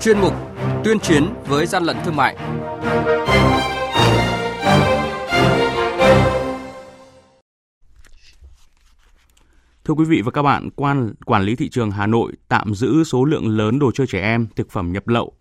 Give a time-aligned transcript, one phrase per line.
[0.00, 0.34] chuyên mục
[0.84, 2.36] Tuyên chiến với gian lận thương mại.
[9.84, 13.04] Thưa quý vị và các bạn, quan quản lý thị trường Hà Nội tạm giữ
[13.04, 15.32] số lượng lớn đồ chơi trẻ em, thực phẩm nhập lậu.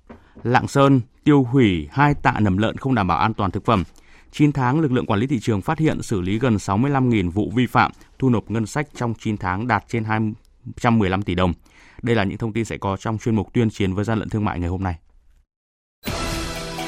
[0.43, 3.83] Lạng Sơn tiêu hủy hai tạ nầm lợn không đảm bảo an toàn thực phẩm.
[4.31, 7.51] 9 tháng, lực lượng quản lý thị trường phát hiện xử lý gần 65.000 vụ
[7.55, 11.53] vi phạm, thu nộp ngân sách trong 9 tháng đạt trên 215 tỷ đồng.
[12.01, 14.29] Đây là những thông tin sẽ có trong chuyên mục tuyên chiến với gian lận
[14.29, 14.95] thương mại ngày hôm nay.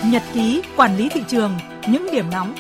[0.05, 1.57] Nhật ký quản lý thị trường,
[1.91, 2.55] những điểm nóng.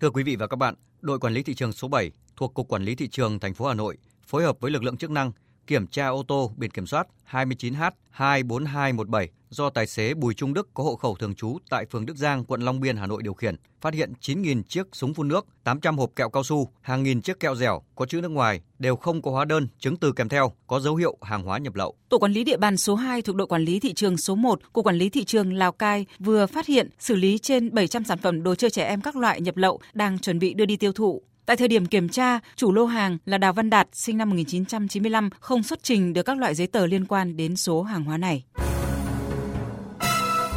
[0.00, 2.68] Thưa quý vị và các bạn, đội quản lý thị trường số 7 thuộc Cục
[2.68, 5.32] Quản lý thị trường thành phố Hà Nội phối hợp với lực lượng chức năng
[5.66, 10.84] kiểm tra ô tô biển kiểm soát 29H24217 do tài xế Bùi Trung Đức có
[10.84, 13.56] hộ khẩu thường trú tại phường Đức Giang, quận Long Biên, Hà Nội điều khiển,
[13.80, 17.40] phát hiện 9.000 chiếc súng phun nước, 800 hộp kẹo cao su, hàng nghìn chiếc
[17.40, 20.52] kẹo dẻo có chữ nước ngoài đều không có hóa đơn, chứng từ kèm theo,
[20.66, 21.94] có dấu hiệu hàng hóa nhập lậu.
[22.08, 24.60] Tổ quản lý địa bàn số 2 thuộc đội quản lý thị trường số 1
[24.72, 28.18] của quản lý thị trường Lào Cai vừa phát hiện xử lý trên 700 sản
[28.18, 30.92] phẩm đồ chơi trẻ em các loại nhập lậu đang chuẩn bị đưa đi tiêu
[30.92, 31.22] thụ.
[31.46, 35.30] Tại thời điểm kiểm tra, chủ lô hàng là Đào Văn Đạt, sinh năm 1995,
[35.40, 38.44] không xuất trình được các loại giấy tờ liên quan đến số hàng hóa này.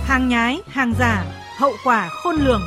[0.05, 1.25] Hàng nhái, hàng giả,
[1.57, 2.61] hậu quả khôn lường.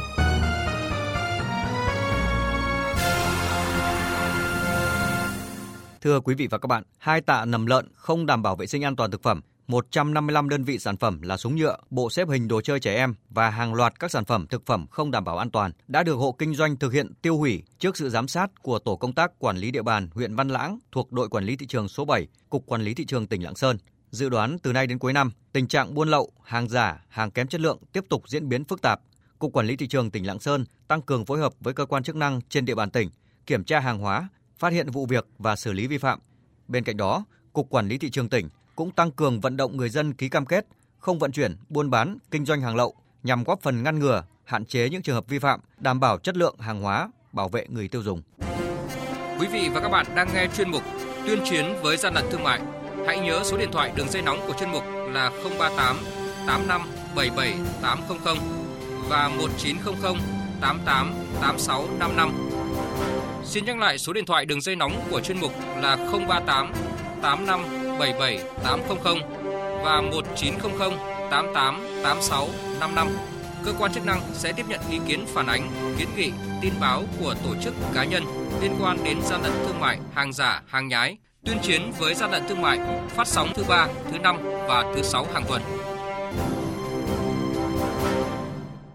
[6.01, 8.85] Thưa quý vị và các bạn, hai tạ nầm lợn không đảm bảo vệ sinh
[8.85, 12.49] an toàn thực phẩm 155 đơn vị sản phẩm là súng nhựa, bộ xếp hình
[12.49, 15.39] đồ chơi trẻ em và hàng loạt các sản phẩm thực phẩm không đảm bảo
[15.39, 18.63] an toàn đã được hộ kinh doanh thực hiện tiêu hủy trước sự giám sát
[18.63, 21.57] của tổ công tác quản lý địa bàn huyện Văn Lãng thuộc đội quản lý
[21.57, 23.79] thị trường số 7, Cục Quản lý thị trường tỉnh Lạng Sơn.
[24.11, 27.47] Dự đoán từ nay đến cuối năm, tình trạng buôn lậu, hàng giả, hàng kém
[27.47, 29.01] chất lượng tiếp tục diễn biến phức tạp.
[29.39, 32.03] Cục Quản lý thị trường tỉnh Lạng Sơn tăng cường phối hợp với cơ quan
[32.03, 33.11] chức năng trên địa bàn tỉnh,
[33.47, 36.19] kiểm tra hàng hóa, phát hiện vụ việc và xử lý vi phạm.
[36.69, 38.49] Bên cạnh đó, Cục Quản lý thị trường tỉnh
[38.81, 40.67] cũng tăng cường vận động người dân ký cam kết
[40.99, 44.65] không vận chuyển, buôn bán, kinh doanh hàng lậu nhằm góp phần ngăn ngừa, hạn
[44.65, 47.89] chế những trường hợp vi phạm, đảm bảo chất lượng hàng hóa, bảo vệ người
[47.89, 48.23] tiêu dùng.
[49.41, 50.83] Quý vị và các bạn đang nghe chuyên mục
[51.27, 52.61] Tuyên chiến với gian lận thương mại.
[53.07, 54.83] Hãy nhớ số điện thoại đường dây nóng của chuyên mục
[55.13, 55.97] là 038
[56.47, 56.83] 85
[57.17, 58.37] 77 800
[59.09, 60.17] và 1900
[60.61, 62.51] 88 86 55.
[63.45, 66.73] Xin nhắc lại số điện thoại đường dây nóng của chuyên mục là 038
[67.23, 69.19] 85 77 800
[69.85, 70.93] và 1900
[71.31, 72.49] 88 86
[72.81, 73.09] 55.
[73.65, 77.05] Cơ quan chức năng sẽ tiếp nhận ý kiến phản ánh, kiến nghị, tin báo
[77.21, 78.23] của tổ chức cá nhân
[78.63, 82.31] liên quan đến gian lận thương mại, hàng giả, hàng nhái, tuyên chiến với gian
[82.31, 82.79] lận thương mại,
[83.09, 85.63] phát sóng thứ ba, thứ năm và thứ sáu hàng tuần.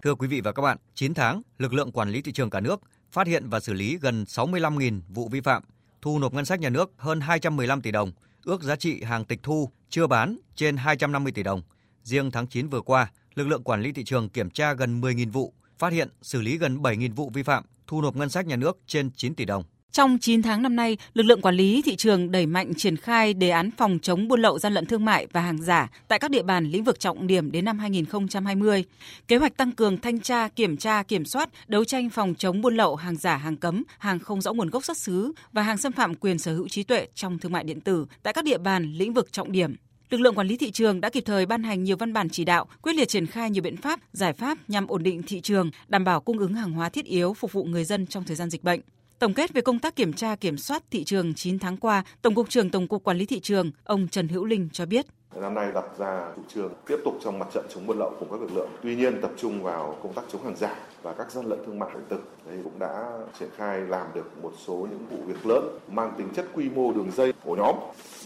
[0.02, 2.60] Thưa quý vị và các bạn, 9 tháng, lực lượng quản lý thị trường cả
[2.60, 2.80] nước
[3.12, 5.62] phát hiện và xử lý gần 65.000 vụ vi phạm,
[6.02, 8.12] thu nộp ngân sách nhà nước hơn 215 tỷ đồng,
[8.46, 11.62] ước giá trị hàng tịch thu chưa bán trên 250 tỷ đồng.
[12.02, 15.30] Riêng tháng 9 vừa qua, lực lượng quản lý thị trường kiểm tra gần 10.000
[15.30, 18.56] vụ, phát hiện xử lý gần 7.000 vụ vi phạm, thu nộp ngân sách nhà
[18.56, 19.64] nước trên 9 tỷ đồng.
[19.92, 23.34] Trong 9 tháng năm nay, lực lượng quản lý thị trường đẩy mạnh triển khai
[23.34, 26.30] đề án phòng chống buôn lậu gian lận thương mại và hàng giả tại các
[26.30, 28.84] địa bàn lĩnh vực trọng điểm đến năm 2020.
[29.28, 32.76] Kế hoạch tăng cường thanh tra, kiểm tra, kiểm soát, đấu tranh phòng chống buôn
[32.76, 35.92] lậu, hàng giả, hàng cấm, hàng không rõ nguồn gốc xuất xứ và hàng xâm
[35.92, 38.92] phạm quyền sở hữu trí tuệ trong thương mại điện tử tại các địa bàn
[38.92, 39.76] lĩnh vực trọng điểm
[40.10, 42.44] lực lượng quản lý thị trường đã kịp thời ban hành nhiều văn bản chỉ
[42.44, 45.70] đạo, quyết liệt triển khai nhiều biện pháp, giải pháp nhằm ổn định thị trường,
[45.88, 48.50] đảm bảo cung ứng hàng hóa thiết yếu phục vụ người dân trong thời gian
[48.50, 48.80] dịch bệnh.
[49.18, 52.34] Tổng kết về công tác kiểm tra kiểm soát thị trường 9 tháng qua, Tổng
[52.34, 55.06] cục trưởng Tổng cục Quản lý thị trường, ông Trần Hữu Linh cho biết.
[55.40, 58.28] Năm nay đặt ra chủ trương tiếp tục trong mặt trận chống buôn lậu cùng
[58.30, 58.70] các lực lượng.
[58.82, 60.74] Tuy nhiên tập trung vào công tác chống hàng giả
[61.06, 62.16] và các gian lận thương mại điện tử.
[62.46, 66.28] Đây cũng đã triển khai làm được một số những vụ việc lớn mang tính
[66.34, 67.76] chất quy mô đường dây ổ nhóm.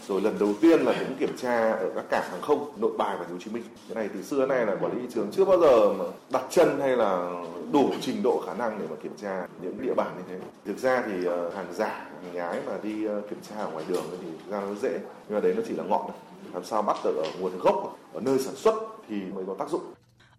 [0.07, 3.17] Rồi lần đầu tiên là cũng kiểm tra ở các cảng hàng không Nội Bài
[3.19, 3.63] và Hồ Chí Minh.
[3.87, 6.43] Cái này từ xưa nay là quản lý thị trường chưa bao giờ mà đặt
[6.49, 7.31] chân hay là
[7.71, 10.45] đủ trình độ khả năng để mà kiểm tra những địa bàn như thế.
[10.65, 13.85] Thực ra thì ờ, hàng giả, hàng nhái mà đi ờ, kiểm tra ở ngoài
[13.87, 16.17] đường thì ra nó dễ, nhưng mà đấy nó chỉ là ngọn thôi
[16.53, 18.75] làm sao bắt được ở nguồn gốc ở nơi sản xuất
[19.09, 19.81] thì mới có tác dụng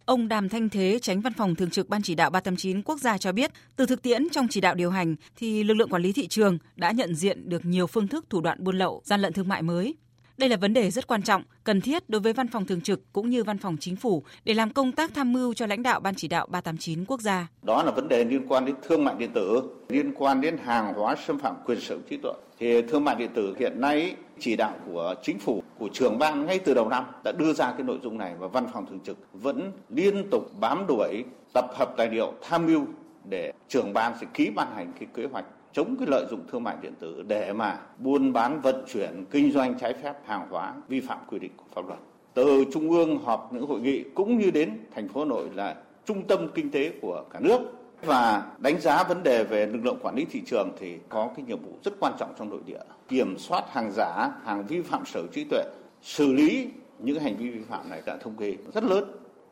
[0.04, 3.19] Ông Đàm Thanh Thế, tránh văn phòng thường trực Ban chỉ đạo 389 quốc gia
[3.19, 6.12] cho biết, từ thực tiễn trong chỉ đạo điều hành thì lực lượng quản lý
[6.12, 9.32] thị trường đã nhận diện được nhiều phương thức thủ đoạn buôn lậu, gian lận
[9.32, 9.94] thương mại mới.
[10.37, 13.12] Đây là vấn đề rất quan trọng, cần thiết đối với văn phòng thường trực
[13.12, 16.00] cũng như văn phòng chính phủ để làm công tác tham mưu cho lãnh đạo
[16.00, 17.46] Ban chỉ đạo 389 quốc gia.
[17.62, 20.94] Đó là vấn đề liên quan đến thương mại điện tử, liên quan đến hàng
[20.94, 22.32] hóa xâm phạm quyền sở hữu trí tuệ.
[22.62, 26.47] Thì thương mại điện tử hiện nay chỉ đạo của chính phủ, của trưởng ban
[26.47, 29.00] ngay từ đầu năm đã đưa ra cái nội dung này và văn phòng thường
[29.05, 31.25] trực vẫn liên tục bám đuổi
[31.55, 32.85] tập hợp tài liệu tham mưu
[33.31, 36.64] để trưởng ban sẽ ký ban hành cái kế hoạch chống cái lợi dụng thương
[36.64, 40.75] mại điện tử để mà buôn bán vận chuyển kinh doanh trái phép hàng hóa
[40.88, 42.00] vi phạm quy định của pháp luật.
[42.35, 45.76] Từ trung ương họp những hội nghị cũng như đến thành phố Hà Nội là
[46.05, 47.61] trung tâm kinh tế của cả nước
[48.02, 51.44] và đánh giá vấn đề về lực lượng quản lý thị trường thì có cái
[51.44, 52.81] nhiệm vụ rất quan trọng trong nội địa.
[53.08, 55.62] Kiểm soát hàng giả, hàng vi phạm sở trí tuệ,
[56.02, 56.69] xử lý
[56.99, 59.04] những hành vi vi phạm này đã thống kê rất lớn,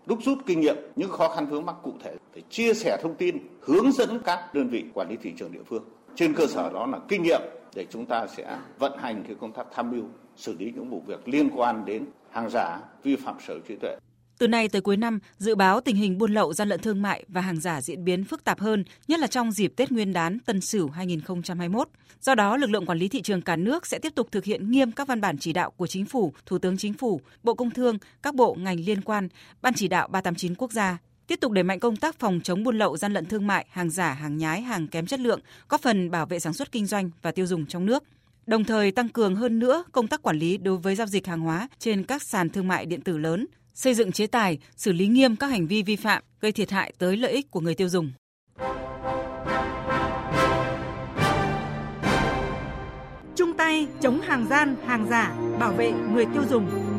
[0.07, 3.15] đúc rút kinh nghiệm, những khó khăn vướng mắc cụ thể để chia sẻ thông
[3.15, 5.85] tin, hướng dẫn các đơn vị quản lý thị trường địa phương.
[6.15, 7.41] Trên cơ sở đó là kinh nghiệm
[7.75, 10.05] để chúng ta sẽ vận hành cái công tác tham mưu,
[10.37, 13.97] xử lý những vụ việc liên quan đến hàng giả, vi phạm sở trí tuệ
[14.41, 17.25] từ nay tới cuối năm, dự báo tình hình buôn lậu gian lận thương mại
[17.29, 20.39] và hàng giả diễn biến phức tạp hơn, nhất là trong dịp Tết Nguyên đán
[20.39, 21.89] Tân Sửu 2021.
[22.21, 24.71] Do đó, lực lượng quản lý thị trường cả nước sẽ tiếp tục thực hiện
[24.71, 27.71] nghiêm các văn bản chỉ đạo của Chính phủ, Thủ tướng Chính phủ, Bộ Công
[27.71, 29.29] Thương, các bộ ngành liên quan,
[29.63, 32.79] Ban chỉ đạo 389 quốc gia tiếp tục đẩy mạnh công tác phòng chống buôn
[32.79, 36.11] lậu gian lận thương mại, hàng giả, hàng nhái, hàng kém chất lượng, góp phần
[36.11, 38.05] bảo vệ sản xuất kinh doanh và tiêu dùng trong nước.
[38.47, 41.41] Đồng thời tăng cường hơn nữa công tác quản lý đối với giao dịch hàng
[41.41, 45.07] hóa trên các sàn thương mại điện tử lớn, xây dựng chế tài, xử lý
[45.07, 47.89] nghiêm các hành vi vi phạm gây thiệt hại tới lợi ích của người tiêu
[47.89, 48.13] dùng.
[53.37, 56.90] Chung tay chống hàng gian, hàng giả, bảo vệ người tiêu dùng.